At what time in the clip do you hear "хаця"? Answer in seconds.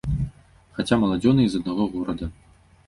0.79-0.99